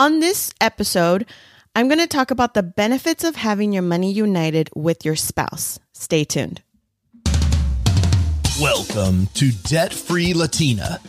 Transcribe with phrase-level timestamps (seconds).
[0.00, 1.26] On this episode,
[1.76, 5.78] I'm going to talk about the benefits of having your money united with your spouse.
[5.92, 6.62] Stay tuned.
[8.58, 11.00] Welcome to Debt Free Latina,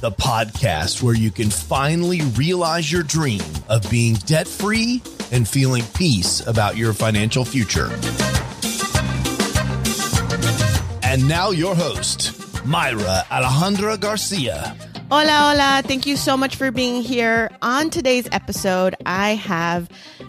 [0.00, 5.84] the podcast where you can finally realize your dream of being debt free and feeling
[5.94, 7.86] peace about your financial future.
[11.04, 12.32] And now, your host,
[12.64, 14.76] Mayra Alejandra Garcia.
[15.12, 15.82] Hola, hola.
[15.84, 17.50] Thank you so much for being here.
[17.62, 19.88] On today's episode, I have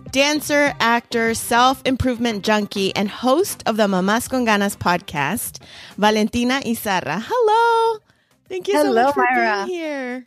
[0.09, 5.61] dancer, actor, self improvement junkie, and host of the Mamas con Ganas podcast,
[5.97, 7.21] Valentina Izarra.
[7.23, 7.99] Hello.
[8.49, 9.65] Thank you Hello, so much for Mayra.
[9.67, 10.25] being here.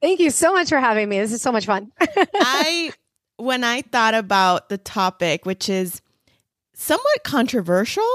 [0.00, 1.18] Thank you so much for having me.
[1.18, 1.92] This is so much fun.
[2.00, 2.92] I,
[3.36, 6.00] when I thought about the topic, which is
[6.72, 8.10] somewhat controversial,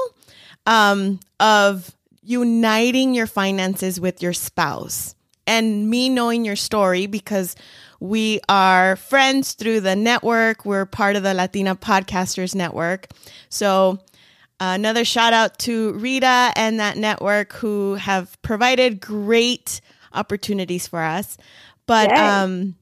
[0.66, 5.15] um, of uniting your finances with your spouse
[5.48, 7.56] and me knowing your story because
[8.00, 10.66] we are friends through the network.
[10.66, 13.08] We're part of the Latina Podcasters Network.
[13.50, 14.00] So,
[14.60, 19.82] another shout out to Rita and that network who have provided great
[20.14, 21.38] opportunities for us.
[21.88, 22.16] But, Yay.
[22.16, 22.76] um,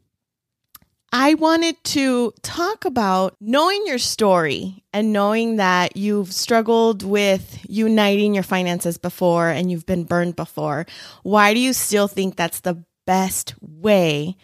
[1.16, 8.33] I wanted to talk about knowing your story and knowing that you've struggled with uniting
[8.33, 10.88] your finances before and you've been burned before.
[11.22, 14.38] Why do you still think that's the best way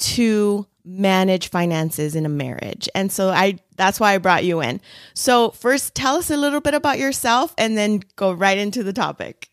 [0.00, 2.90] to manage finances in a marriage?
[2.94, 4.82] And so I that's why I brought you in.
[5.14, 8.92] So first tell us a little bit about yourself and then go right into the
[8.92, 9.48] topic.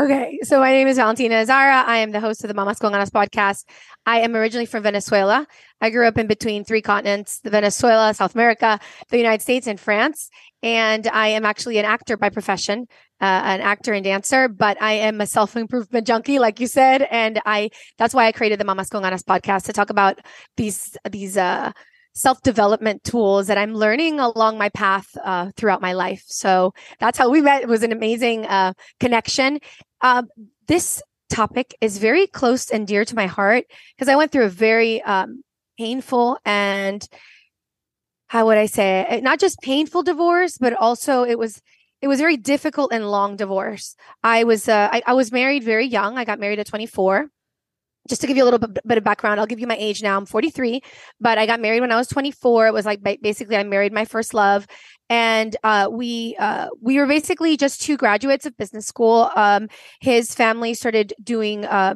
[0.00, 1.84] Okay, so my name is Valentina Izarra.
[1.84, 3.66] I am the host of the Mamas con podcast.
[4.06, 5.46] I am originally from Venezuela.
[5.78, 9.78] I grew up in between three continents the Venezuela, South America, the United States, and
[9.78, 10.30] France.
[10.62, 12.86] And I am actually an actor by profession,
[13.20, 17.06] uh, an actor and dancer, but I am a self improvement junkie, like you said.
[17.10, 20.18] And I, that's why I created the Mamas con podcast to talk about
[20.56, 21.72] these, these, uh,
[22.14, 26.24] self development tools that I'm learning along my path uh, throughout my life.
[26.26, 27.62] So that's how we met.
[27.62, 29.60] It was an amazing uh, connection.
[30.00, 30.22] Uh,
[30.66, 34.50] this topic is very close and dear to my heart because I went through a
[34.50, 35.42] very um,
[35.78, 37.06] painful and
[38.26, 39.22] how would I say it?
[39.22, 41.60] Not just painful divorce, but also it was
[42.00, 43.96] it was very difficult and long divorce.
[44.22, 46.16] I was uh, I, I was married very young.
[46.16, 47.28] I got married at 24
[48.10, 50.02] just to give you a little bit, bit, of background, I'll give you my age
[50.02, 50.18] now.
[50.18, 50.82] I'm 43,
[51.20, 52.66] but I got married when I was 24.
[52.66, 54.66] It was like basically I married my first love,
[55.08, 59.30] and uh, we uh, we were basically just two graduates of business school.
[59.34, 59.68] Um,
[60.00, 61.64] his family started doing.
[61.64, 61.94] Uh,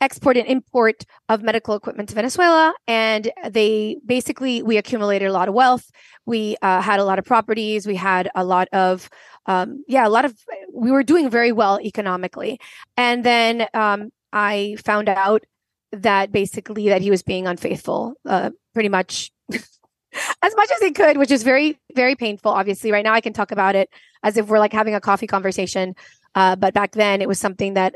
[0.00, 2.74] export and import of medical equipment to Venezuela.
[2.88, 5.88] And they basically, we accumulated a lot of wealth.
[6.26, 7.86] We uh, had a lot of properties.
[7.86, 9.08] We had a lot of,
[9.46, 10.36] um, yeah, a lot of,
[10.74, 12.58] we were doing very well economically.
[12.96, 15.44] And then um, I found out
[15.92, 21.18] that basically that he was being unfaithful, uh, pretty much as much as he could,
[21.18, 22.50] which is very, very painful.
[22.50, 23.90] Obviously, right now I can talk about it
[24.22, 25.94] as if we're like having a coffee conversation.
[26.34, 27.94] Uh, but back then it was something that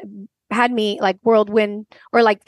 [0.50, 2.40] had me like whirlwind or like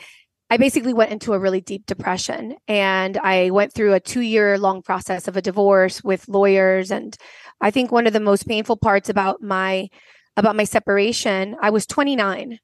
[0.50, 4.58] I basically went into a really deep depression and I went through a two year
[4.58, 6.90] long process of a divorce with lawyers.
[6.90, 7.16] And
[7.60, 9.88] I think one of the most painful parts about my,
[10.36, 12.58] about my separation, I was 29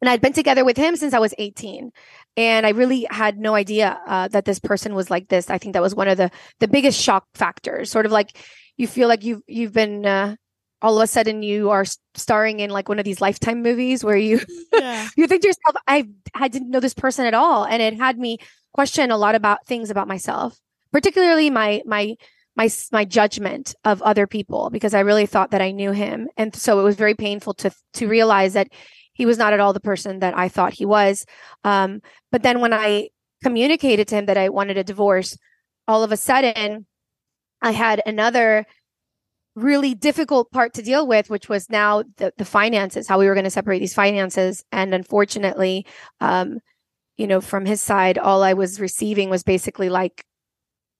[0.00, 1.92] and I'd been together with him since I was 18.
[2.36, 5.50] And I really had no idea uh, that this person was like this.
[5.50, 7.90] I think that was one of the the biggest shock factors.
[7.90, 8.36] Sort of like
[8.76, 10.36] you feel like you've you've been uh,
[10.80, 11.84] all of a sudden you are
[12.14, 14.40] starring in like one of these lifetime movies where you
[14.72, 15.08] yeah.
[15.16, 18.18] you think to yourself, I I didn't know this person at all, and it had
[18.18, 18.38] me
[18.72, 20.58] question a lot about things about myself,
[20.92, 22.14] particularly my my
[22.56, 26.54] my my judgment of other people because I really thought that I knew him, and
[26.54, 28.68] so it was very painful to to realize that
[29.20, 31.26] he was not at all the person that I thought he was.
[31.62, 32.00] Um,
[32.32, 33.10] but then when I
[33.42, 35.36] communicated to him that I wanted a divorce,
[35.86, 36.86] all of a sudden
[37.60, 38.64] I had another
[39.54, 43.34] really difficult part to deal with, which was now the, the finances, how we were
[43.34, 44.64] going to separate these finances.
[44.72, 45.84] And unfortunately,
[46.22, 46.60] um,
[47.18, 50.24] you know, from his side, all I was receiving was basically like,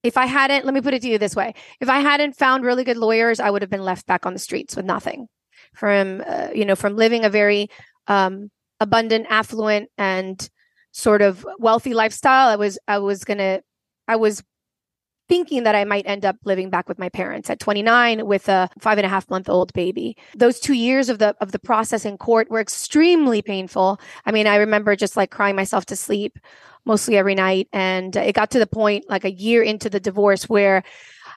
[0.02, 2.64] if I hadn't, let me put it to you this way if I hadn't found
[2.64, 5.26] really good lawyers, I would have been left back on the streets with nothing
[5.74, 7.68] from, uh, you know, from living a very
[8.10, 10.50] um, abundant, affluent, and
[10.92, 13.62] sort of wealthy lifestyle, I was I was gonna
[14.06, 14.42] I was
[15.28, 18.68] thinking that I might end up living back with my parents at 29 with a
[18.80, 20.16] five and a half month old baby.
[20.34, 24.00] Those two years of the of the process in court were extremely painful.
[24.26, 26.36] I mean, I remember just like crying myself to sleep
[26.84, 27.68] mostly every night.
[27.72, 30.82] And it got to the point like a year into the divorce where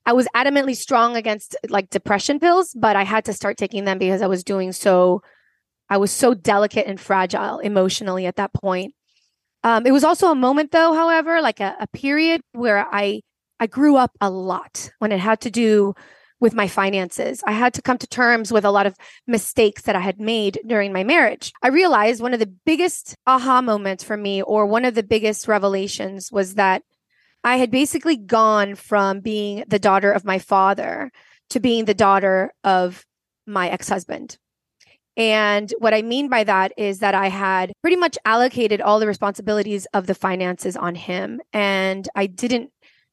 [0.07, 3.99] I was adamantly strong against like depression pills, but I had to start taking them
[3.99, 5.21] because I was doing so
[5.89, 8.93] I was so delicate and fragile emotionally at that point.
[9.63, 13.21] Um, it was also a moment, though, however, like a, a period where I
[13.59, 15.93] I grew up a lot when it had to do
[16.39, 17.41] with my finances.
[17.47, 20.59] I had to come to terms with a lot of mistakes that I had made
[20.67, 21.53] during my marriage.
[21.61, 25.47] I realized one of the biggest aha moments for me, or one of the biggest
[25.47, 26.83] revelations, was that
[27.45, 31.11] I had basically gone from being the daughter of my father
[31.51, 33.05] to being the daughter of
[33.47, 34.37] my ex husband.
[35.15, 39.07] And what I mean by that is that I had pretty much allocated all the
[39.07, 41.39] responsibilities of the finances on him.
[41.51, 42.71] And I didn't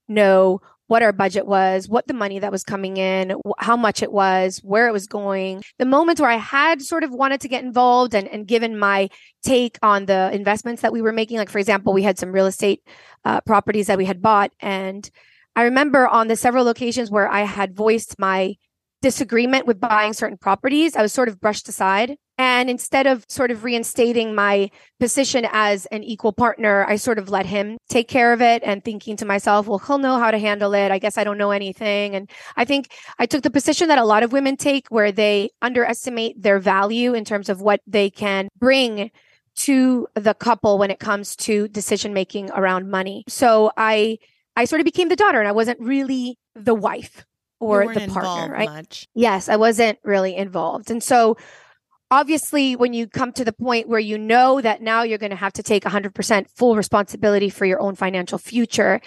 [0.09, 4.11] know what our budget was, what the money that was coming in, how much it
[4.11, 5.63] was, where it was going.
[5.79, 9.09] The moments where I had sort of wanted to get involved and, and given my
[9.45, 11.37] take on the investments that we were making.
[11.37, 12.83] Like, for example, we had some real estate
[13.25, 14.51] uh, properties that we had bought.
[14.59, 15.09] And
[15.55, 18.57] I remember on the several locations where I had voiced my
[19.03, 22.17] disagreement with buying certain properties, I was sort of brushed aside.
[22.39, 27.29] And instead of sort of reinstating my position as an equal partner, I sort of
[27.29, 30.39] let him take care of it and thinking to myself, well, he'll know how to
[30.39, 30.91] handle it.
[30.91, 32.15] I guess I don't know anything.
[32.15, 35.51] And I think I took the position that a lot of women take where they
[35.61, 39.11] underestimate their value in terms of what they can bring
[39.57, 43.25] to the couple when it comes to decision making around money.
[43.29, 44.19] So I
[44.57, 47.25] I sort of became the daughter and I wasn't really the wife
[47.61, 48.69] or the partner, right?
[48.69, 49.07] Much.
[49.15, 50.91] Yes, I wasn't really involved.
[50.91, 51.37] And so
[52.11, 55.37] obviously when you come to the point where you know that now you're going to
[55.37, 59.01] have to take 100% full responsibility for your own financial future,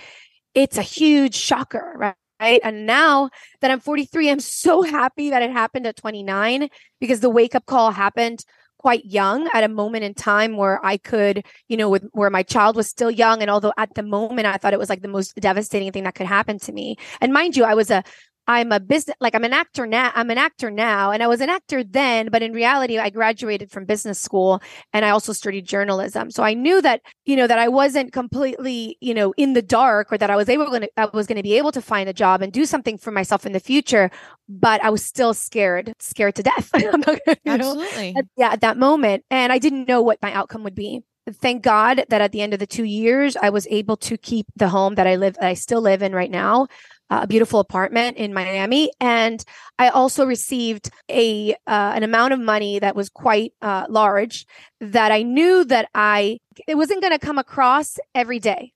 [0.54, 2.16] it's a huge shocker, right?
[2.40, 2.60] Right.
[2.62, 3.30] And now
[3.62, 6.68] that I'm 43, I'm so happy that it happened at 29
[7.00, 8.44] because the wake up call happened
[8.78, 12.44] quite young at a moment in time where I could, you know, with where my
[12.44, 13.42] child was still young.
[13.42, 16.16] And although at the moment I thought it was like the most devastating thing that
[16.16, 16.98] could happen to me.
[17.22, 18.04] And mind you, I was a
[18.48, 20.12] I'm a business like I'm an actor now.
[20.16, 23.72] I'm an actor now and I was an actor then, but in reality I graduated
[23.72, 24.62] from business school
[24.92, 26.30] and I also studied journalism.
[26.30, 30.12] So I knew that, you know, that I wasn't completely, you know, in the dark
[30.12, 32.14] or that I was able to I was going to be able to find a
[32.14, 34.12] job and do something for myself in the future,
[34.50, 36.70] but I was still scared, scared to death.
[37.46, 38.14] Absolutely.
[38.18, 41.02] At, yeah, at that moment and I didn't know what my outcome would be
[41.32, 44.46] thank God that at the end of the two years, I was able to keep
[44.56, 46.68] the home that I live, that I still live in right now
[47.10, 49.44] a beautiful apartment in Miami, and
[49.78, 54.46] I also received a uh, an amount of money that was quite uh, large
[54.80, 58.74] that I knew that I it wasn't going to come across every day.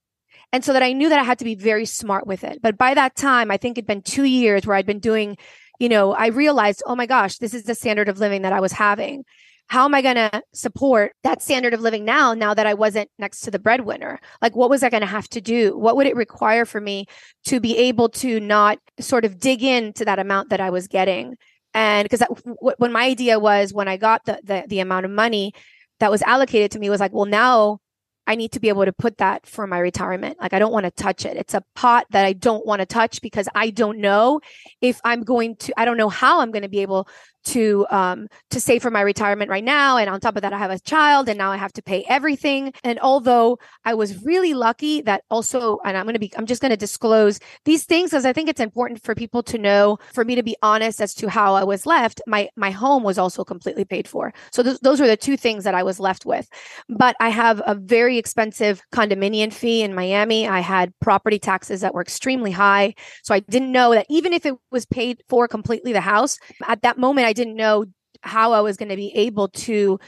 [0.54, 2.62] And so that I knew that I had to be very smart with it.
[2.62, 5.38] But by that time, I think it'd been two years where I'd been doing,
[5.78, 8.62] you know, I realized, oh my gosh, this is the standard of living that I
[8.62, 9.26] was having
[9.68, 13.10] how am I going to support that standard of living now, now that I wasn't
[13.20, 14.20] next to the breadwinner?
[14.42, 15.78] Like, what was I going to have to do?
[15.78, 17.06] What would it require for me
[17.46, 21.36] to be able to not sort of dig into that amount that I was getting?
[21.74, 25.12] And because w- when my idea was when I got the, the, the amount of
[25.12, 25.54] money
[26.00, 27.80] that was allocated to me was like, well, now
[28.28, 30.38] I need to be able to put that for my retirement.
[30.40, 31.38] Like I don't want to touch it.
[31.38, 34.42] It's a pot that I don't want to touch because I don't know
[34.82, 37.08] if I'm going to I don't know how I'm going to be able
[37.48, 39.98] to um to save for my retirement right now.
[39.98, 42.04] And on top of that I have a child and now I have to pay
[42.08, 42.74] everything.
[42.84, 46.62] And although I was really lucky that also and I'm going to be I'm just
[46.62, 50.26] going to disclose these things as I think it's important for people to know for
[50.26, 53.44] me to be honest as to how I was left my my home was also
[53.44, 54.34] completely paid for.
[54.52, 56.48] So th- those were the two things that I was left with.
[56.90, 60.48] But I have a very expensive condominium fee in Miami.
[60.48, 62.94] I had property taxes that were extremely high.
[63.24, 66.38] So I didn't know that even if it was paid for completely the house
[66.68, 67.86] at that moment I didn't know
[68.22, 70.00] how I was going to be able to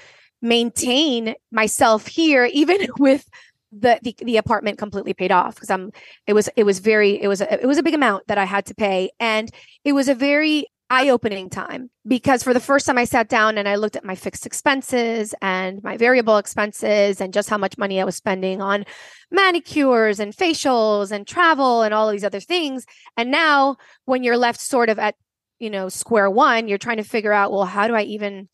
[0.42, 3.28] maintain myself here, even with
[3.72, 5.92] the, the, the apartment completely paid off because I'm
[6.26, 8.46] it was it was very it was a, it was a big amount that I
[8.46, 9.50] had to pay and
[9.84, 13.70] it was a very eye-opening time because for the first time I sat down and
[13.70, 18.02] I looked at my fixed expenses and my variable expenses and just how much money
[18.02, 18.86] I was spending on
[19.30, 24.60] manicures and facials and travel and all these other things and now when you're left
[24.60, 25.14] sort of at
[25.60, 28.48] you know, square one, you're trying to figure out, well, how do I even,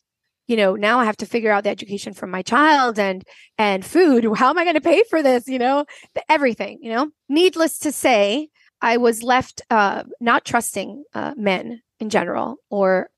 [0.46, 3.24] you know, now I have to figure out the education for my child and
[3.58, 4.26] and food.
[4.36, 5.48] How am I going to pay for this?
[5.48, 5.86] You know,
[6.28, 6.78] everything.
[6.82, 8.48] You know, needless to say,
[8.80, 13.10] I was left uh, not trusting uh, men in general, or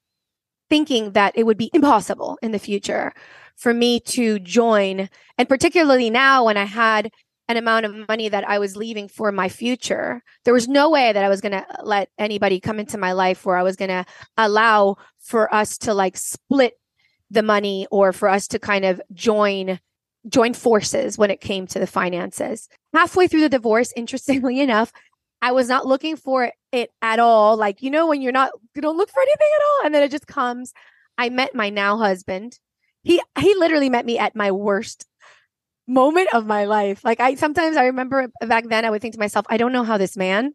[0.70, 3.12] thinking that it would be impossible in the future
[3.56, 7.10] for me to join, and particularly now when I had
[7.48, 10.22] an amount of money that I was leaving for my future.
[10.44, 13.12] There was no way that I was going to uh, let anybody come into my
[13.12, 14.04] life where I was going to
[14.36, 16.74] allow for us to like split
[17.30, 19.80] the money or for us to kind of join
[20.28, 22.68] join forces when it came to the finances.
[22.92, 24.92] Halfway through the divorce, interestingly enough,
[25.40, 27.56] I was not looking for it at all.
[27.56, 29.86] Like, you know, when you're not, you don't look for anything at all.
[29.86, 30.72] And then it just comes.
[31.16, 32.58] I met my now husband.
[33.02, 35.06] He, he literally met me at my worst
[35.88, 37.02] moment of my life.
[37.04, 39.84] Like I sometimes I remember back then I would think to myself, I don't know
[39.84, 40.52] how this man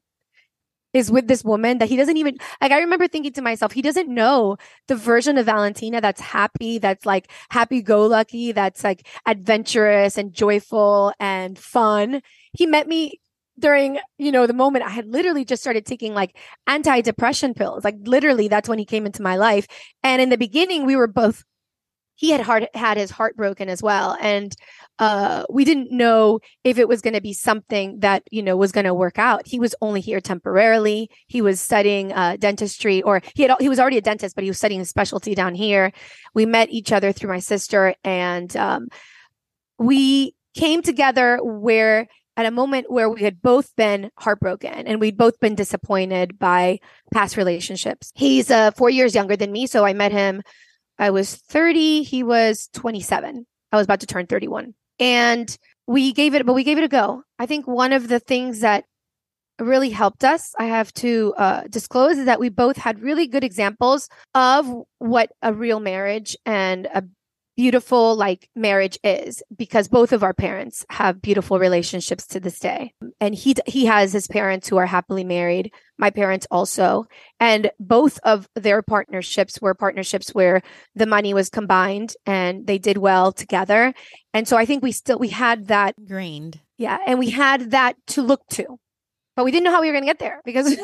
[0.93, 3.81] is with this woman that he doesn't even like I remember thinking to myself, he
[3.81, 9.07] doesn't know the version of Valentina that's happy, that's like happy go lucky, that's like
[9.25, 12.21] adventurous and joyful and fun.
[12.53, 13.19] He met me
[13.57, 16.37] during, you know, the moment I had literally just started taking like
[16.67, 17.83] anti-depression pills.
[17.83, 19.67] Like literally that's when he came into my life.
[20.03, 21.43] And in the beginning we were both
[22.15, 24.55] he had heart, had his heart broken as well and
[24.99, 28.71] uh, we didn't know if it was going to be something that you know was
[28.71, 33.21] going to work out he was only here temporarily he was studying uh, dentistry or
[33.35, 35.91] he had he was already a dentist but he was studying a specialty down here
[36.33, 38.87] we met each other through my sister and um,
[39.77, 45.17] we came together where at a moment where we had both been heartbroken and we'd
[45.17, 46.79] both been disappointed by
[47.11, 50.43] past relationships he's uh, four years younger than me so i met him
[50.99, 53.45] I was 30, he was 27.
[53.71, 54.73] I was about to turn 31.
[54.99, 55.55] And
[55.87, 57.23] we gave it, but we gave it a go.
[57.39, 58.85] I think one of the things that
[59.59, 63.43] really helped us, I have to uh, disclose, is that we both had really good
[63.43, 64.67] examples of
[64.99, 67.03] what a real marriage and a
[67.55, 72.93] beautiful like marriage is because both of our parents have beautiful relationships to this day.
[73.19, 77.05] And he he has his parents who are happily married my parents also.
[77.39, 80.61] And both of their partnerships were partnerships where
[80.95, 83.93] the money was combined and they did well together.
[84.33, 87.95] And so i think we still we had that grained yeah and we had that
[88.07, 88.79] to look to.
[89.35, 90.77] But we didn't know how we were going to get there because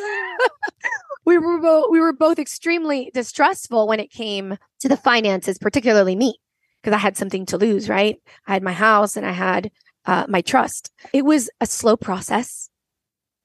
[1.26, 6.16] we were both we were both extremely distrustful when it came to the finances particularly
[6.16, 6.36] me
[6.82, 8.18] because I had something to lose, right?
[8.48, 9.72] I had my house and I had
[10.06, 10.92] uh, my trust.
[11.14, 12.70] It was a slow process.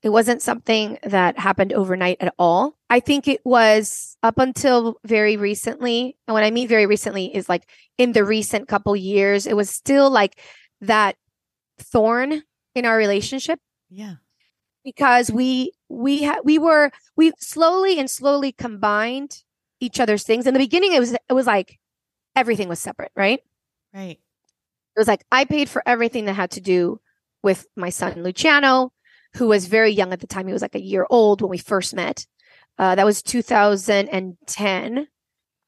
[0.02, 2.76] It wasn't something that happened overnight at all.
[2.90, 6.16] I think it was up until very recently.
[6.28, 9.70] And when I mean very recently is like in the recent couple years, it was
[9.70, 10.40] still like
[10.82, 11.16] that
[11.78, 12.42] thorn
[12.74, 13.58] in our relationship.
[13.88, 14.16] Yeah.
[14.84, 19.42] Because we we had we were we slowly and slowly combined
[19.80, 20.46] each other's things.
[20.46, 21.78] In the beginning it was it was like
[22.36, 23.40] everything was separate, right?
[23.92, 24.18] Right.
[24.96, 27.00] It was like I paid for everything that had to do
[27.42, 28.92] with my son Luciano,
[29.36, 30.46] who was very young at the time.
[30.46, 32.26] He was like a year old when we first met.
[32.78, 35.06] Uh, that was 2010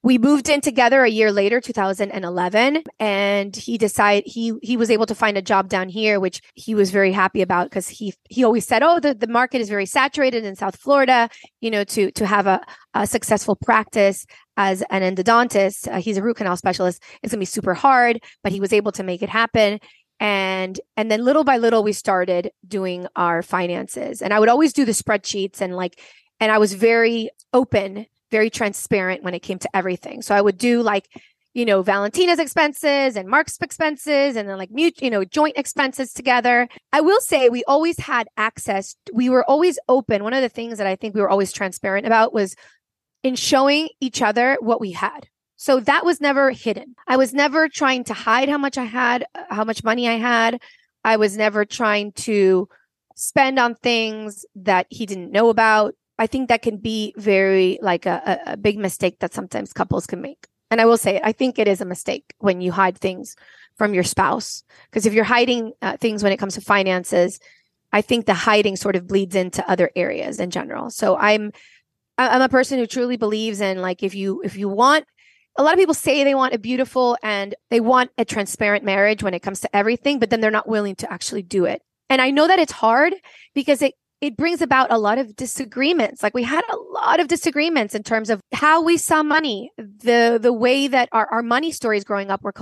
[0.06, 5.04] we moved in together a year later 2011 and he decided he he was able
[5.04, 8.44] to find a job down here which he was very happy about because he he
[8.44, 11.28] always said oh the, the market is very saturated in south florida
[11.61, 12.61] you know to to have a,
[12.94, 17.42] a successful practice as an endodontist uh, he's a root canal specialist it's going to
[17.42, 19.78] be super hard but he was able to make it happen
[20.18, 24.72] and and then little by little we started doing our finances and i would always
[24.72, 26.00] do the spreadsheets and like
[26.40, 30.22] and i was very open very transparent when it came to everything.
[30.22, 31.08] So I would do like,
[31.54, 36.12] you know, Valentina's expenses and Mark's expenses and then like mute, you know, joint expenses
[36.12, 36.68] together.
[36.92, 38.94] I will say we always had access.
[39.12, 40.22] We were always open.
[40.22, 42.54] One of the things that I think we were always transparent about was
[43.26, 45.28] in showing each other what we had.
[45.56, 46.95] So that was never hidden.
[47.06, 50.61] I was never trying to hide how much I had, how much money I had.
[51.02, 52.68] I was never trying to
[53.14, 55.95] spend on things that he didn't know about.
[56.18, 60.21] I think that can be very like a, a big mistake that sometimes couples can
[60.21, 60.47] make.
[60.71, 63.37] And I will say, I think it is a mistake when you hide things
[63.76, 64.64] from your spouse.
[64.90, 67.38] Because if you're hiding uh, things when it comes to finances,
[67.92, 70.90] I think the hiding sort of bleeds into other areas in general.
[70.90, 71.52] So I'm,
[72.18, 75.06] I'm a person who truly believes in like, if you, if you want,
[75.58, 79.23] a lot of people say they want a beautiful and they want a transparent marriage
[79.23, 81.82] when it comes to everything, but then they're not willing to actually do it.
[82.08, 83.14] And I know that it's hard
[83.54, 86.23] because it it brings about a lot of disagreements.
[86.23, 90.38] Like we had a lot of disagreements in terms of how we saw money, the
[90.40, 92.52] the way that our, our money stories growing up were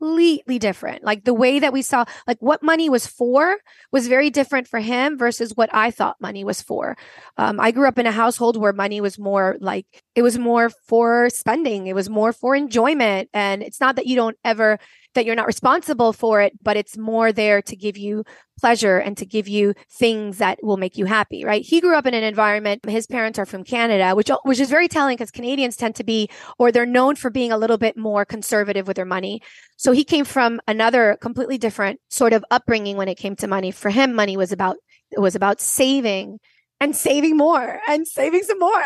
[0.00, 1.04] completely different.
[1.04, 3.56] Like the way that we saw, like what money was for
[3.92, 6.96] was very different for him versus what I thought money was for.
[7.36, 10.70] Um, I grew up in a household where money was more like, it was more
[10.70, 11.86] for spending.
[11.86, 13.28] It was more for enjoyment.
[13.34, 14.78] And it's not that you don't ever
[15.14, 18.24] that you're not responsible for it, but it's more there to give you
[18.60, 21.62] pleasure and to give you things that will make you happy, right?
[21.62, 22.84] He grew up in an environment.
[22.88, 26.28] His parents are from Canada, which, which is very telling because Canadians tend to be,
[26.58, 29.40] or they're known for being a little bit more conservative with their money.
[29.76, 33.70] So he came from another completely different sort of upbringing when it came to money.
[33.70, 34.76] For him, money was about,
[35.10, 36.38] it was about saving
[36.80, 38.82] and saving more and saving some more.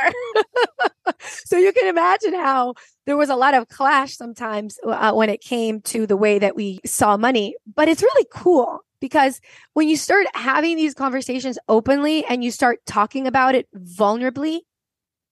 [1.21, 2.75] so you can imagine how
[3.07, 6.57] there was a lot of clash sometimes uh, when it came to the way that
[6.57, 7.55] we saw money.
[7.75, 9.41] But it's really cool because
[9.75, 14.61] when you start having these conversations openly and you start talking about it vulnerably,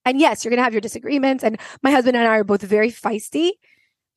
[0.05, 1.43] and yes, you're going to have your disagreements.
[1.43, 3.51] And my husband and I are both very feisty.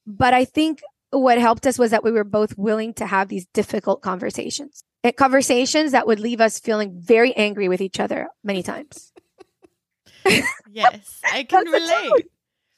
[0.07, 3.47] But I think what helped us was that we were both willing to have these
[3.55, 4.83] difficult conversations.
[5.03, 9.13] It, eh, conversations that would leave us feeling very angry with each other many times.
[10.71, 12.27] yes, I can relate.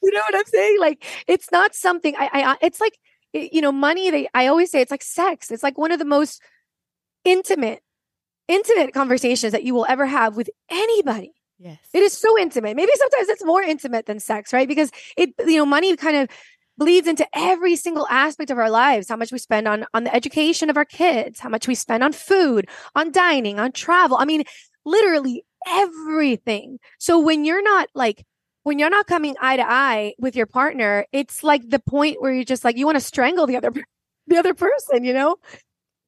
[0.02, 0.78] You know what I'm saying?
[0.80, 2.99] Like it's not something I, I it's like
[3.32, 5.50] you know, money they I always say it's like sex.
[5.50, 6.40] It's like one of the most
[7.25, 7.82] intimate
[8.47, 11.32] intimate conversations that you will ever have with anybody.
[11.58, 11.78] Yes.
[11.92, 12.76] It is so intimate.
[12.76, 14.68] Maybe sometimes it's more intimate than sex, right?
[14.68, 16.28] Because it you know, money kind of
[16.78, 19.08] bleeds into every single aspect of our lives.
[19.08, 22.02] How much we spend on on the education of our kids how much we spend
[22.02, 24.16] on food on dining on travel.
[24.18, 24.44] I mean
[24.85, 26.78] literally everything.
[26.99, 28.25] So when you're not like
[28.62, 32.32] when you're not coming eye to eye with your partner it's like the point where
[32.32, 33.73] you're just like you want to strangle the other
[34.26, 35.37] the other person you know?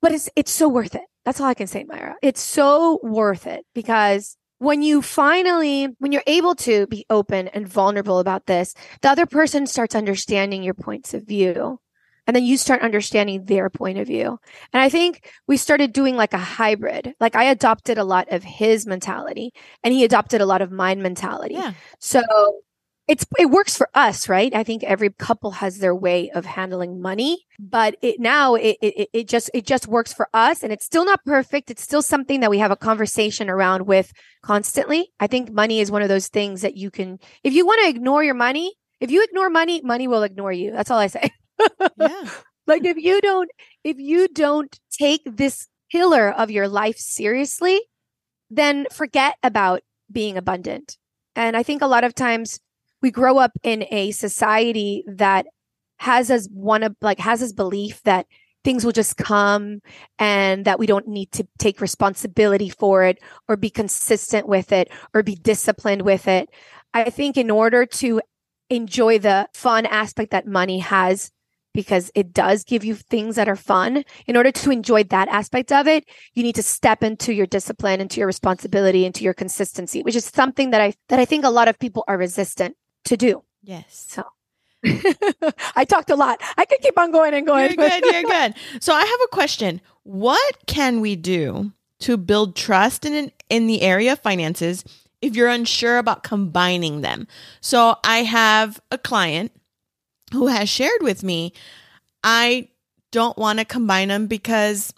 [0.01, 1.03] But it's it's so worth it.
[1.25, 2.15] That's all i can say Mayra.
[2.23, 7.67] It's so worth it because when you finally when you're able to be open and
[7.67, 11.81] vulnerable about this the other person starts understanding your points of view.
[12.27, 14.39] And then you start understanding their point of view.
[14.73, 17.15] And i think we started doing like a hybrid.
[17.19, 19.53] Like i adopted a lot of his mentality
[19.83, 21.55] and he adopted a lot of mine mentality.
[21.55, 21.73] Yeah.
[21.99, 22.23] so
[23.11, 24.55] it's it works for us, right?
[24.55, 29.09] I think every couple has their way of handling money, but it now it, it
[29.13, 31.73] it just it just works for us, and it's still not perfect.
[31.73, 34.13] It's still something that we have a conversation around with
[34.43, 35.09] constantly.
[35.19, 37.89] I think money is one of those things that you can, if you want to
[37.89, 40.71] ignore your money, if you ignore money, money will ignore you.
[40.71, 41.31] That's all I say.
[41.99, 42.31] yeah.
[42.69, 43.51] Like if you don't
[43.83, 47.81] if you don't take this pillar of your life seriously,
[48.51, 49.81] then forget about
[50.13, 50.97] being abundant.
[51.35, 52.61] And I think a lot of times
[53.03, 55.47] we grow up in a society that
[55.99, 58.27] has us one of like has us belief that
[58.65, 59.81] things will just come
[60.19, 64.91] and that we don't need to take responsibility for it or be consistent with it
[65.15, 66.49] or be disciplined with it.
[66.93, 68.21] I think in order to
[68.69, 71.31] enjoy the fun aspect that money has,
[71.73, 74.03] because it does give you things that are fun.
[74.27, 76.05] In order to enjoy that aspect of it,
[76.35, 80.25] you need to step into your discipline, into your responsibility, into your consistency, which is
[80.25, 82.77] something that I that I think a lot of people are resistant
[83.11, 83.43] to do.
[83.63, 84.07] Yes.
[84.09, 84.25] So
[85.77, 86.41] I talked a lot.
[86.57, 87.67] I could keep on going and going.
[87.67, 88.05] You're good.
[88.05, 88.55] You're good.
[88.81, 89.81] So I have a question.
[90.03, 94.85] What can we do to build trust in in the area of finances
[95.21, 97.29] if you're unsure about combining them?
[97.61, 99.53] So I have a client
[100.33, 101.53] who has shared with me,
[102.23, 102.69] I
[103.11, 104.95] don't want to combine them because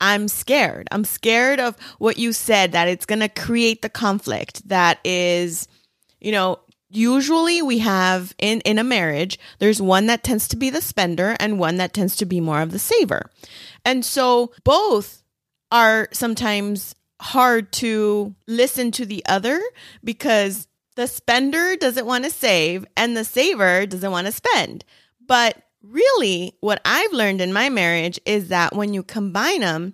[0.00, 0.88] I'm scared.
[0.90, 5.66] I'm scared of what you said that it's going to create the conflict that is,
[6.20, 6.58] you know,
[6.96, 11.36] usually we have in in a marriage there's one that tends to be the spender
[11.40, 13.30] and one that tends to be more of the saver.
[13.84, 15.22] And so both
[15.70, 19.60] are sometimes hard to listen to the other
[20.02, 24.84] because the spender doesn't want to save and the saver doesn't want to spend.
[25.26, 29.92] But really what i've learned in my marriage is that when you combine them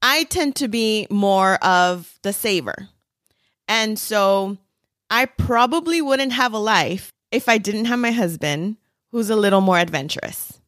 [0.00, 2.88] i tend to be more of the saver.
[3.66, 4.58] And so
[5.10, 8.76] I probably wouldn't have a life if I didn't have my husband
[9.10, 10.60] who's a little more adventurous.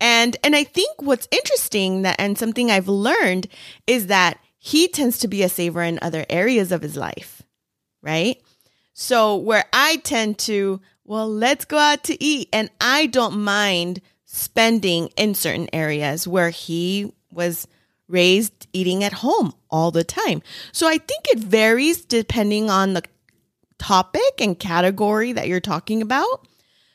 [0.00, 3.48] And and I think what's interesting that and something I've learned
[3.86, 7.42] is that he tends to be a saver in other areas of his life,
[8.02, 8.40] right?
[8.92, 14.00] So where I tend to, well, let's go out to eat and I don't mind
[14.24, 17.68] spending in certain areas where he was
[18.08, 20.42] raised eating at home all the time.
[20.72, 23.02] So I think it varies depending on the
[23.78, 26.46] topic and category that you're talking about.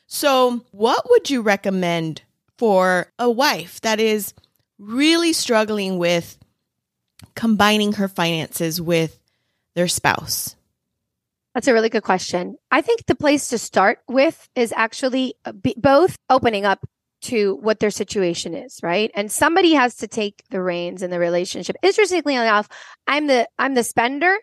[0.06, 2.22] So, what would you recommend
[2.58, 4.34] for a wife that is
[4.78, 6.38] really struggling with
[7.34, 9.18] combining her finances with
[9.74, 10.56] their spouse?
[11.54, 12.56] That's a really good question.
[12.70, 16.84] I think the place to start with is actually uh, both opening up
[17.22, 19.10] to what their situation is, right?
[19.14, 21.76] And somebody has to take the reins in the relationship.
[21.82, 22.68] Interestingly enough,
[23.06, 24.36] I'm the I'm the spender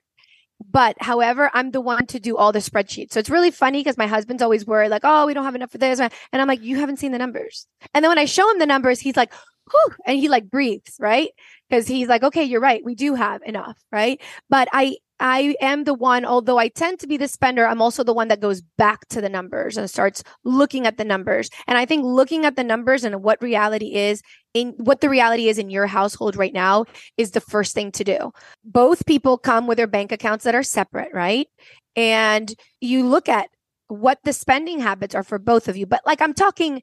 [0.68, 3.14] but however, I'm the one to do all the spreadsheets.
[3.14, 5.72] So it's really funny because my husband's always worried, like, oh, we don't have enough
[5.72, 6.00] for this.
[6.00, 7.68] And I'm like, you haven't seen the numbers.
[7.94, 9.34] And then when I show him the numbers, he's like,
[9.72, 11.30] whew, and he like breathes, right?
[11.70, 12.84] Because he's like, okay, you're right.
[12.84, 14.22] We do have enough, right?
[14.50, 18.04] But I, I am the one, although I tend to be the spender, I'm also
[18.04, 21.50] the one that goes back to the numbers and starts looking at the numbers.
[21.68, 24.22] And I think looking at the numbers and what reality is
[24.54, 26.86] in what the reality is in your household right now
[27.18, 28.32] is the first thing to do.
[28.64, 31.48] Both people come with their bank accounts that are separate, right?
[31.96, 33.50] And you look at
[33.88, 35.86] what the spending habits are for both of you.
[35.86, 36.82] But like I'm talking,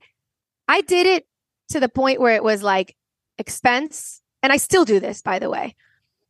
[0.69, 1.27] I did it
[1.71, 2.95] to the point where it was like
[3.39, 4.21] expense.
[4.43, 5.75] And I still do this, by the way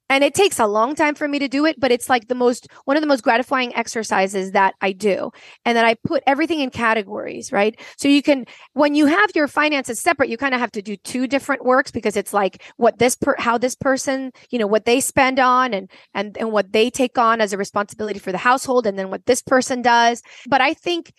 [0.09, 2.35] And it takes a long time for me to do it, but it's like the
[2.35, 5.31] most, one of the most gratifying exercises that I do.
[5.65, 7.79] And then I put everything in categories, right?
[7.99, 10.97] So you can, when you have your finances separate, you kind of have to do
[10.97, 14.85] two different works because it's like what this, per, how this person, you know, what
[14.85, 18.39] they spend on and, and, and what they take on as a responsibility for the
[18.39, 20.23] household and then what this person does.
[20.49, 21.13] But I think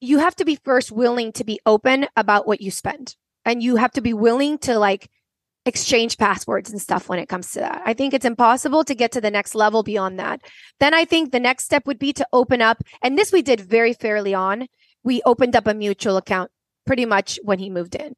[0.00, 3.76] you have to be first willing to be open about what you spend and you
[3.76, 5.08] have to be willing to like
[5.64, 7.82] exchange passwords and stuff when it comes to that.
[7.84, 10.40] I think it's impossible to get to the next level beyond that.
[10.80, 13.60] Then I think the next step would be to open up, and this we did
[13.60, 14.66] very fairly on.
[15.04, 16.50] We opened up a mutual account
[16.86, 18.14] pretty much when he moved in.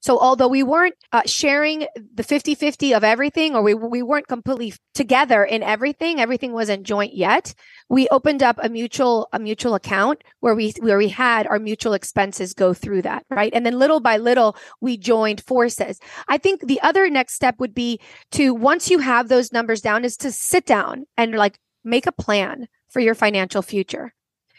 [0.00, 4.72] So although we weren't uh, sharing the 50-50 of everything or we we weren't completely
[4.94, 7.54] together in everything, everything wasn't joint yet.
[7.88, 11.92] We opened up a mutual a mutual account where we where we had our mutual
[11.92, 13.52] expenses go through that, right?
[13.54, 16.00] And then little by little we joined forces.
[16.28, 18.00] I think the other next step would be
[18.32, 22.12] to once you have those numbers down is to sit down and like make a
[22.12, 24.14] plan for your financial future.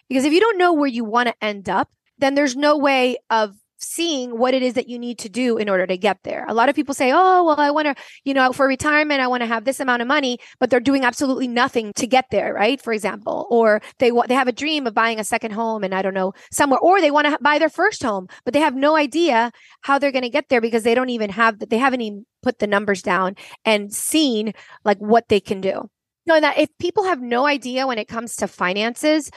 [0.07, 3.17] Because if you don't know where you want to end up, then there's no way
[3.29, 6.45] of seeing what it is that you need to do in order to get there.
[6.47, 9.27] A lot of people say, "Oh, well, I want to, you know, for retirement, I
[9.27, 12.53] want to have this amount of money," but they're doing absolutely nothing to get there,
[12.53, 12.81] right?
[12.81, 15.93] For example, or they want they have a dream of buying a second home and
[15.95, 18.75] I don't know, somewhere or they want to buy their first home, but they have
[18.75, 22.01] no idea how they're going to get there because they don't even have they haven't
[22.01, 25.89] even put the numbers down and seen like what they can do.
[26.27, 29.31] No, that if people have no idea when it comes to finances,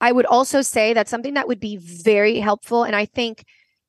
[0.00, 2.84] I would also say that something that would be very helpful.
[2.84, 3.44] And I think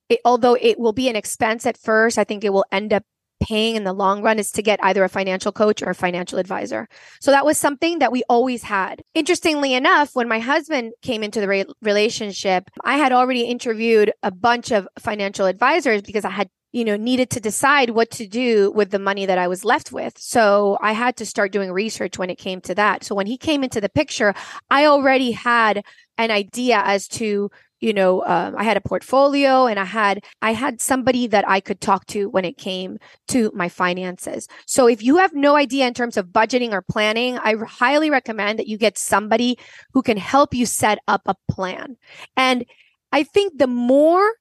[0.09, 3.03] it, although it will be an expense at first, I think it will end up
[3.41, 6.39] paying in the long run is to get either a financial coach or a financial
[6.39, 6.87] advisor.
[7.19, 9.01] So that was something that we always had.
[9.13, 14.31] Interestingly enough, when my husband came into the re- relationship, I had already interviewed a
[14.31, 18.69] bunch of financial advisors because I had you know, needed to decide what to do
[18.71, 20.17] with the money that I was left with.
[20.17, 23.05] So I had to start doing research when it came to that.
[23.05, 24.33] So when he came into the picture,
[24.69, 25.85] I already had
[26.17, 30.53] an idea as to you know um, i had a portfolio and i had i
[30.53, 34.47] had somebody that i could talk to when it came to my finances.
[34.65, 38.59] So if you have no idea in terms of budgeting or planning i highly recommend
[38.59, 39.57] that you get somebody
[39.93, 41.97] who can help you set up a plan.
[42.37, 42.65] And
[43.11, 44.33] i think the more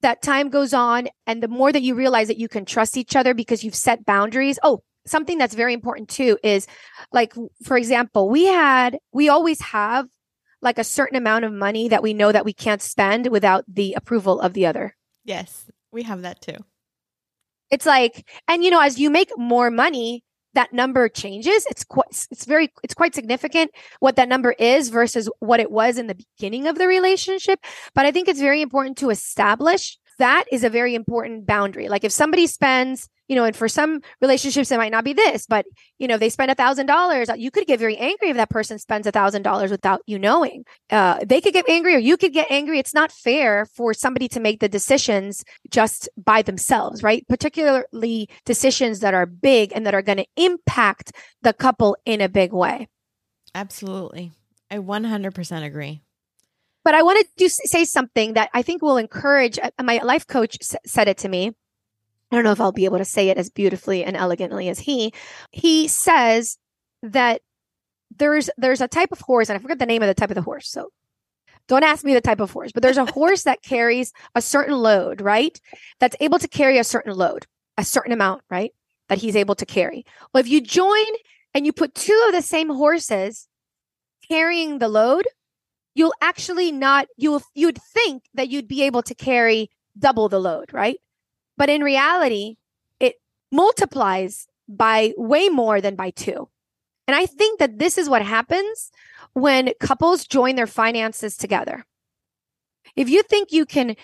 [0.00, 3.16] that time goes on and the more that you realize that you can trust each
[3.16, 6.66] other because you've set boundaries oh something that's very important too is
[7.12, 10.06] like for example we had we always have
[10.60, 13.94] like a certain amount of money that we know that we can't spend without the
[13.94, 14.96] approval of the other.
[15.24, 16.56] Yes, we have that too.
[17.70, 21.66] It's like, and you know, as you make more money, that number changes.
[21.70, 25.98] It's quite, it's very, it's quite significant what that number is versus what it was
[25.98, 27.60] in the beginning of the relationship.
[27.94, 31.88] But I think it's very important to establish that is a very important boundary.
[31.88, 35.46] Like if somebody spends, you know, and for some relationships, it might not be this,
[35.46, 35.66] but
[35.98, 37.28] you know, they spend a thousand dollars.
[37.36, 40.64] You could get very angry if that person spends a thousand dollars without you knowing.
[40.90, 42.78] Uh, they could get angry or you could get angry.
[42.78, 47.26] It's not fair for somebody to make the decisions just by themselves, right?
[47.28, 51.12] Particularly decisions that are big and that are going to impact
[51.42, 52.88] the couple in a big way.
[53.54, 54.32] Absolutely.
[54.70, 56.02] I 100% agree.
[56.84, 59.58] But I wanted to say something that I think will encourage.
[59.58, 61.52] Uh, my life coach said it to me.
[62.30, 64.78] I don't know if I'll be able to say it as beautifully and elegantly as
[64.78, 65.12] he.
[65.50, 66.58] He says
[67.02, 67.40] that
[68.16, 70.34] there's there's a type of horse, and I forget the name of the type of
[70.34, 70.68] the horse.
[70.68, 70.90] So
[71.68, 74.76] don't ask me the type of horse, but there's a horse that carries a certain
[74.76, 75.58] load, right?
[76.00, 78.72] That's able to carry a certain load, a certain amount, right?
[79.08, 80.04] That he's able to carry.
[80.32, 81.06] Well, if you join
[81.54, 83.48] and you put two of the same horses
[84.28, 85.26] carrying the load,
[85.94, 90.72] you'll actually not you'll you'd think that you'd be able to carry double the load,
[90.72, 90.98] right?
[91.58, 92.56] But in reality,
[93.00, 93.16] it
[93.50, 96.48] multiplies by way more than by two.
[97.08, 98.90] And I think that this is what happens
[99.32, 101.84] when couples join their finances together.
[102.94, 103.96] If you think you can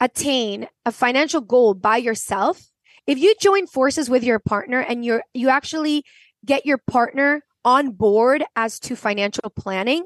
[0.00, 2.62] attain a financial goal by yourself,
[3.06, 6.04] if you join forces with your partner and you're you actually
[6.44, 10.04] get your partner on board as to financial planning,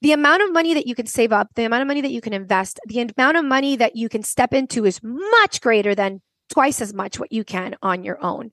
[0.00, 2.20] the amount of money that you can save up, the amount of money that you
[2.20, 6.22] can invest, the amount of money that you can step into is much greater than
[6.48, 8.52] twice as much what you can on your own.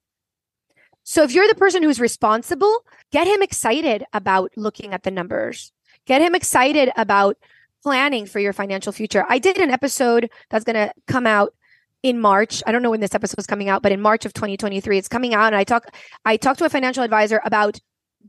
[1.03, 5.71] So if you're the person who's responsible, get him excited about looking at the numbers.
[6.07, 7.37] Get him excited about
[7.83, 9.23] planning for your financial future.
[9.29, 11.53] I did an episode that's going to come out
[12.01, 12.63] in March.
[12.65, 15.07] I don't know when this episode is coming out, but in March of 2023, it's
[15.07, 15.47] coming out.
[15.47, 15.85] And I talk,
[16.25, 17.79] I talked to a financial advisor about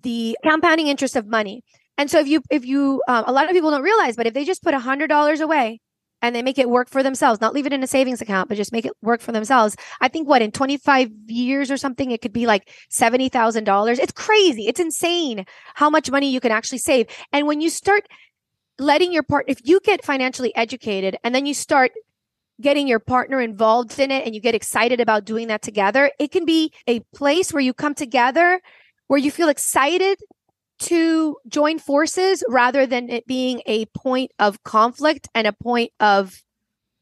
[0.03, 1.65] the compounding interest of money.
[1.97, 4.35] And so if you, if you, um, a lot of people don't realize, but if
[4.35, 5.81] they just put a hundred dollars away
[6.27, 8.57] and they make it work for themselves, not leave it in a savings account, but
[8.57, 9.77] just make it work for themselves.
[10.01, 13.99] I think what in 25 years or something, it could be like $70,000.
[13.99, 14.67] It's crazy.
[14.67, 17.07] It's insane how much money you can actually save.
[17.33, 18.07] And when you start
[18.79, 21.93] letting your part, if you get financially educated and then you start
[22.61, 26.33] getting your partner involved in it and you get excited about doing that together, it
[26.33, 28.61] can be a place where you come together
[29.09, 30.19] where you feel excited
[30.79, 36.43] to join forces rather than it being a point of conflict and a point of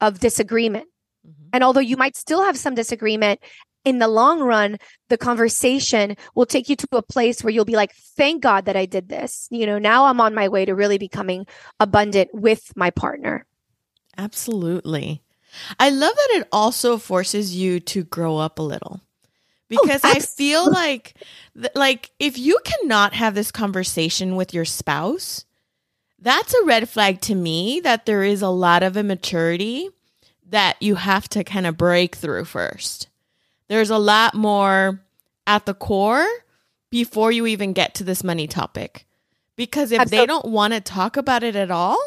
[0.00, 0.86] of disagreement.
[1.26, 1.48] Mm-hmm.
[1.52, 3.40] And although you might still have some disagreement,
[3.84, 7.76] in the long run, the conversation will take you to a place where you'll be
[7.76, 9.46] like, thank God that I did this.
[9.50, 11.46] You know, now I'm on my way to really becoming
[11.78, 13.46] abundant with my partner.
[14.16, 15.22] Absolutely.
[15.78, 19.00] I love that it also forces you to grow up a little
[19.82, 21.14] because oh, I feel like
[21.74, 25.44] like if you cannot have this conversation with your spouse,
[26.18, 29.88] that's a red flag to me that there is a lot of immaturity
[30.48, 33.08] that you have to kind of break through first.
[33.68, 35.00] There's a lot more
[35.46, 36.26] at the core
[36.90, 39.06] before you even get to this money topic.
[39.56, 40.22] Because if Absolutely.
[40.22, 41.98] they don't want to talk about it at all,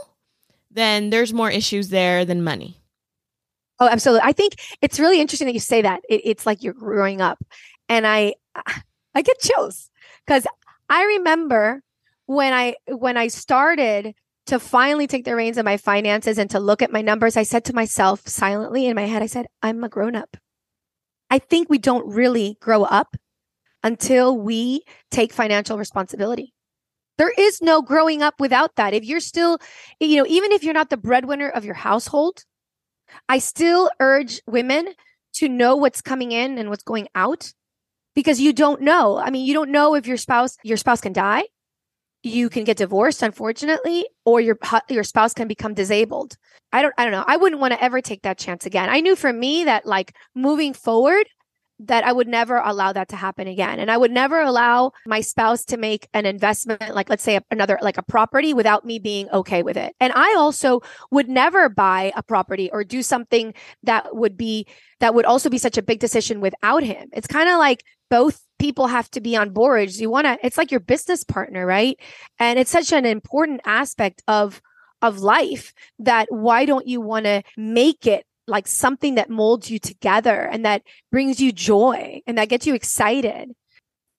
[0.72, 2.82] then there's more issues there than money.
[3.80, 4.28] Oh, absolutely.
[4.28, 6.02] I think it's really interesting that you say that.
[6.10, 7.44] It, it's like you're growing up,
[7.90, 8.36] and I,
[9.16, 9.90] I get chills
[10.26, 10.46] because
[10.90, 11.82] I remember
[12.26, 14.14] when I when I started
[14.48, 17.38] to finally take the reins of my finances and to look at my numbers.
[17.38, 20.38] I said to myself silently in my head, I said, "I'm a grown up."
[21.30, 23.18] I think we don't really grow up
[23.84, 26.54] until we take financial responsibility.
[27.18, 28.94] There is no growing up without that.
[28.94, 29.60] If you're still,
[30.00, 32.44] you know, even if you're not the breadwinner of your household,
[33.30, 34.94] I still urge women
[35.34, 37.54] to know what's coming in and what's going out
[38.16, 39.18] because you don't know.
[39.18, 41.44] I mean, you don't know if your spouse your spouse can die,
[42.24, 44.58] you can get divorced unfortunately, or your
[44.90, 46.36] your spouse can become disabled.
[46.74, 47.24] I don't I don't know.
[47.28, 48.90] I wouldn't want to ever take that chance again.
[48.90, 51.28] I knew for me that like moving forward,
[51.80, 53.80] that I would never allow that to happen again.
[53.80, 57.78] And I would never allow my spouse to make an investment, like let's say another,
[57.82, 59.96] like a property without me being okay with it.
[60.00, 64.66] And I also would never buy a property or do something that would be,
[65.00, 67.10] that would also be such a big decision without him.
[67.14, 69.92] It's kind of like both people have to be on board.
[69.94, 72.00] You want to, it's like your business partner, right?
[72.40, 74.62] And it's such an important aspect of,
[75.04, 79.80] of life that why don't you want to make it like something that molds you
[79.80, 83.52] together and that brings you joy and that gets you excited.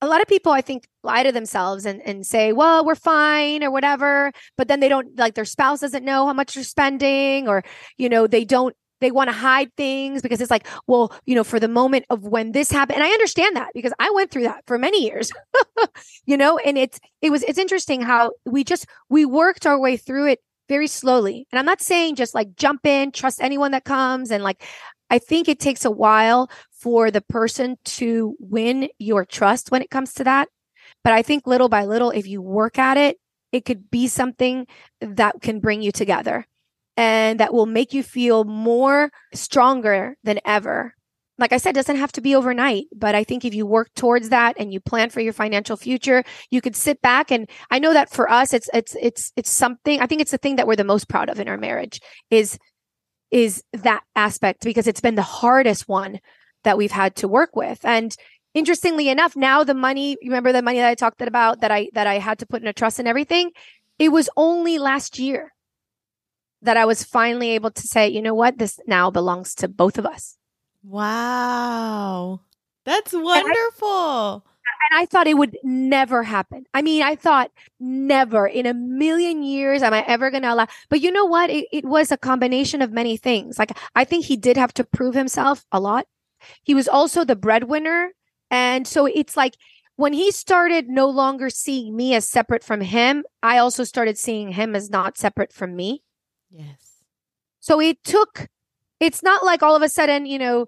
[0.01, 3.65] A lot of people, I think, lie to themselves and, and say, well, we're fine
[3.65, 4.31] or whatever.
[4.57, 7.65] But then they don't like their spouse doesn't know how much you're spending or,
[7.97, 11.45] you know, they don't they want to hide things because it's like, well, you know,
[11.45, 12.97] for the moment of when this happened.
[12.97, 15.31] And I understand that because I went through that for many years,
[16.27, 19.97] you know, and it's, it was, it's interesting how we just, we worked our way
[19.97, 21.47] through it very slowly.
[21.51, 24.31] And I'm not saying just like jump in, trust anyone that comes.
[24.31, 24.65] And like,
[25.11, 29.91] I think it takes a while for the person to win your trust when it
[29.91, 30.49] comes to that.
[31.05, 33.19] But I think little by little, if you work at it,
[33.53, 34.67] it could be something
[35.01, 36.47] that can bring you together
[36.97, 40.95] and that will make you feel more stronger than ever
[41.39, 44.31] like I said, doesn't have to be overnight, but I think if you work towards
[44.31, 47.93] that and you plan for your financial future, you could sit back and I know
[47.93, 50.77] that for us, it's, it's, it's, it's something, I think it's the thing that we're
[50.77, 52.59] the most proud of in our marriage is,
[53.31, 56.19] is that aspect because it's been the hardest one
[56.65, 57.85] that we've had to work with.
[57.85, 58.15] And
[58.53, 62.09] interestingly enough, now the money, remember the money that I talked about that I, that
[62.09, 63.53] I had to put in a trust and everything.
[63.99, 65.53] It was only last year
[66.63, 68.59] that I was finally able to say, you know what?
[68.59, 70.38] This now belongs to both of us
[70.83, 72.41] Wow.
[72.85, 74.45] That's wonderful.
[74.91, 76.65] And I, thought it would never happen.
[76.73, 80.69] I mean, I thought never in a million years am I ever going to allow.
[80.89, 81.51] But you know what?
[81.51, 83.59] It, it was a combination of many things.
[83.59, 86.07] Like, I think he did have to prove himself a lot.
[86.63, 88.13] He was also the breadwinner.
[88.51, 89.57] And so it's like,
[89.97, 94.53] when he started no longer seeing me as separate from him, I also started seeing
[94.53, 96.05] him as not separate from me.
[96.51, 97.03] Yes.
[97.61, 98.49] So it took
[99.01, 100.67] it's not like all of a sudden, you know,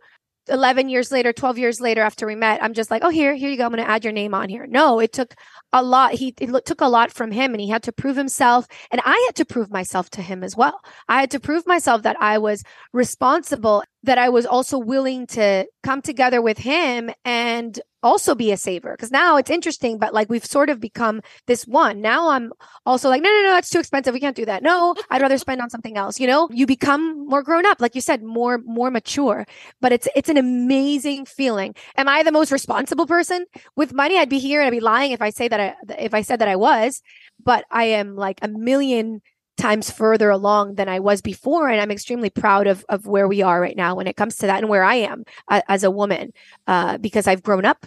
[0.49, 3.51] 11 years later, 12 years later after we met, I'm just like, oh, here, here
[3.51, 3.65] you go.
[3.65, 4.67] I'm going to add your name on here.
[4.67, 5.35] No, it took
[5.73, 6.15] a lot.
[6.15, 8.67] He it took a lot from him and he had to prove himself.
[8.91, 10.81] And I had to prove myself to him as well.
[11.09, 15.67] I had to prove myself that I was responsible, that I was also willing to
[15.83, 18.93] come together with him and also be a saver.
[18.93, 22.01] Because now it's interesting but like we've sort of become this one.
[22.01, 22.53] Now i'm
[22.87, 24.15] also like no no no that's too expensive.
[24.15, 24.63] We can't do that.
[24.63, 26.19] No i'd rather spend on something else.
[26.19, 29.47] You know you become more grown up like you said more more mature.
[29.81, 31.75] But it's it's an amazing feeling.
[31.97, 33.45] Am i the most responsible person?
[33.77, 36.15] With money i'd be here and i'd be lying if i say that i if
[36.15, 37.03] i said that i was
[37.43, 39.21] but i am like a million
[39.61, 41.69] times further along than I was before.
[41.69, 44.47] And I'm extremely proud of, of where we are right now when it comes to
[44.47, 46.33] that and where I am uh, as a woman
[46.67, 47.87] uh, because I've grown up.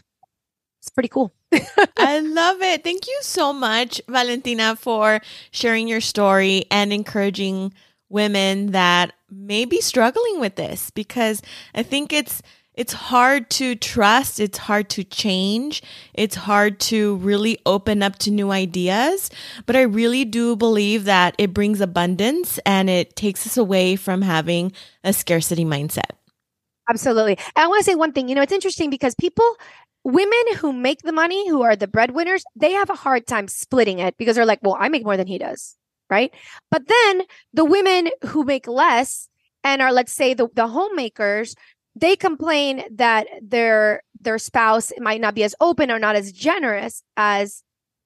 [0.79, 1.33] It's pretty cool.
[1.97, 2.83] I love it.
[2.83, 7.73] Thank you so much, Valentina, for sharing your story and encouraging
[8.09, 11.41] women that may be struggling with this because
[11.73, 12.41] I think it's
[12.75, 15.83] it's hard to trust, it's hard to change,
[16.13, 19.29] it's hard to really open up to new ideas,
[19.65, 24.21] but I really do believe that it brings abundance and it takes us away from
[24.21, 24.71] having
[25.03, 26.11] a scarcity mindset.
[26.89, 27.37] Absolutely.
[27.55, 29.55] And I want to say one thing, you know, it's interesting because people
[30.03, 33.99] women who make the money, who are the breadwinners, they have a hard time splitting
[33.99, 35.75] it because they're like, well, I make more than he does.
[36.09, 36.33] Right.
[36.69, 39.29] But then the women who make less
[39.63, 41.55] and are, let's say, the, the homemakers,
[41.95, 47.03] they complain that their their spouse might not be as open or not as generous
[47.17, 47.63] as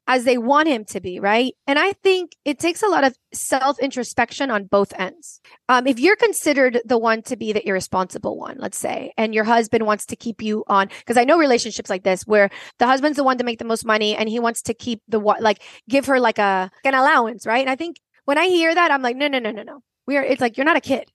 [0.09, 1.53] as they want him to be right?
[1.67, 5.41] And i think it takes a lot of self introspection on both ends.
[5.69, 9.43] Um, if you're considered the one to be the irresponsible one let's say and your
[9.43, 13.17] husband wants to keep you on because i know relationships like this where the husband's
[13.17, 16.05] the one to make the most money and he wants to keep the like give
[16.05, 17.61] her like a an allowance right?
[17.61, 19.83] And i think when i hear that i'm like no no no no no.
[20.07, 21.11] We are it's like you're not a kid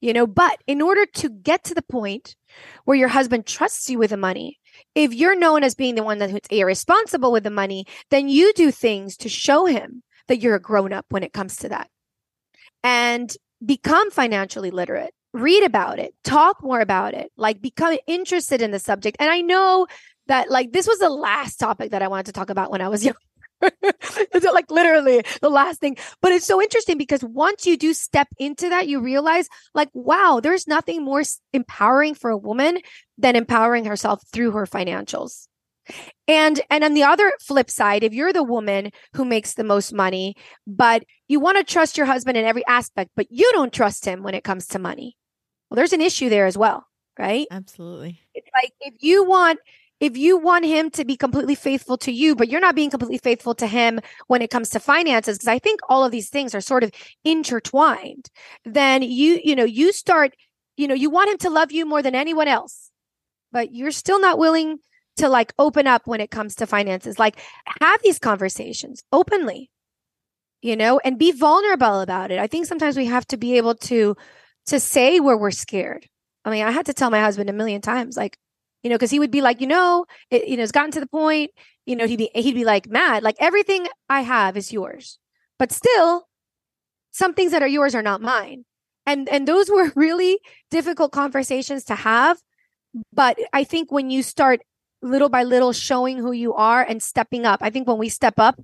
[0.00, 2.36] you know, but in order to get to the point
[2.84, 4.58] where your husband trusts you with the money,
[4.94, 8.70] if you're known as being the one that's irresponsible with the money, then you do
[8.70, 11.88] things to show him that you're a grown up when it comes to that.
[12.82, 18.70] And become financially literate, read about it, talk more about it, like become interested in
[18.70, 19.16] the subject.
[19.20, 19.86] And I know
[20.26, 22.88] that like this was the last topic that I wanted to talk about when I
[22.88, 23.14] was young.
[23.82, 25.96] it's like literally the last thing.
[26.20, 30.40] But it's so interesting because once you do step into that, you realize like, wow,
[30.42, 31.22] there's nothing more
[31.52, 32.78] empowering for a woman
[33.18, 35.48] than empowering herself through her financials.
[36.26, 39.92] And and on the other flip side, if you're the woman who makes the most
[39.92, 40.34] money,
[40.66, 44.22] but you want to trust your husband in every aspect, but you don't trust him
[44.22, 45.16] when it comes to money.
[45.68, 46.86] Well, there's an issue there as well,
[47.18, 47.46] right?
[47.50, 48.20] Absolutely.
[48.34, 49.58] It's like if you want
[50.04, 53.16] if you want him to be completely faithful to you, but you're not being completely
[53.16, 56.54] faithful to him when it comes to finances, because I think all of these things
[56.54, 56.90] are sort of
[57.24, 58.28] intertwined,
[58.66, 60.36] then you, you know, you start,
[60.76, 62.90] you know, you want him to love you more than anyone else,
[63.50, 64.76] but you're still not willing
[65.16, 67.18] to like open up when it comes to finances.
[67.18, 67.40] Like
[67.80, 69.70] have these conversations openly,
[70.60, 72.38] you know, and be vulnerable about it.
[72.38, 74.16] I think sometimes we have to be able to,
[74.66, 76.06] to say where we're scared.
[76.44, 78.36] I mean, I had to tell my husband a million times, like,
[78.84, 81.00] you know, because he would be like, you know, it, you know, it's gotten to
[81.00, 81.50] the point,
[81.86, 85.18] you know, he'd be he'd be like mad, like everything I have is yours,
[85.58, 86.28] but still,
[87.10, 88.66] some things that are yours are not mine,
[89.06, 90.38] and and those were really
[90.70, 92.38] difficult conversations to have.
[93.12, 94.60] But I think when you start
[95.02, 98.34] little by little showing who you are and stepping up, I think when we step
[98.38, 98.60] up,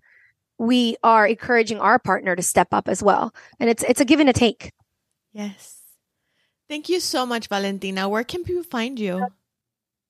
[0.58, 4.20] we are encouraging our partner to step up as well, and it's it's a give
[4.20, 4.72] and a take.
[5.32, 5.78] Yes.
[6.68, 8.08] Thank you so much, Valentina.
[8.08, 9.26] Where can people find you?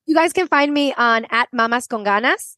[0.06, 2.56] You guys can find me on at Mamas con Ganas.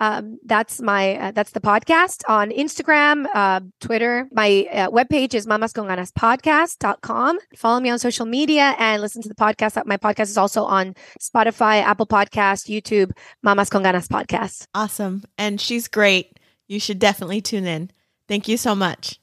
[0.00, 4.26] Um, that's my uh, that's the podcast on Instagram, uh, Twitter.
[4.32, 7.38] My uh, webpage is mamasconganaspodcast.com.
[7.56, 9.80] Follow me on social media and listen to the podcast.
[9.86, 13.12] My podcast is also on Spotify, Apple Podcast, YouTube,
[13.44, 14.66] Mamas con Ganas podcast.
[14.74, 15.22] Awesome.
[15.38, 16.40] And she's great.
[16.66, 17.90] You should definitely tune in.
[18.26, 19.20] Thank you so much.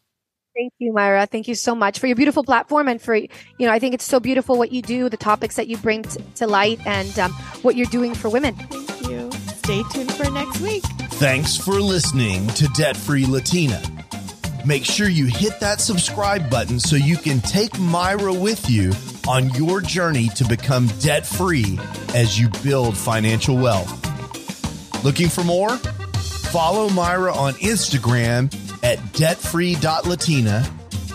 [0.59, 1.25] Thank you, Mayra.
[1.25, 3.29] Thank you so much for your beautiful platform and for, you
[3.61, 6.21] know, I think it's so beautiful what you do, the topics that you bring t-
[6.35, 8.55] to light, and um, what you're doing for women.
[8.55, 9.31] Thank you.
[9.31, 10.83] Stay tuned for next week.
[11.11, 13.81] Thanks for listening to Debt Free Latina.
[14.65, 18.91] Make sure you hit that subscribe button so you can take Mayra with you
[19.29, 21.79] on your journey to become debt free
[22.13, 23.95] as you build financial wealth.
[25.05, 25.77] Looking for more?
[25.77, 30.65] Follow Mayra on Instagram at debtfree.latina,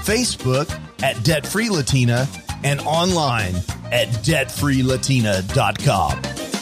[0.04, 0.70] Facebook
[1.02, 2.26] at debtfreelatina,
[2.64, 3.54] and online
[3.92, 6.53] at debtfreelatina.com.